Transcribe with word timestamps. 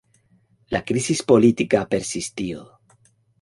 La 0.75 0.81
crisis 0.91 1.21
política 1.33 1.83
persistió. 1.93 2.65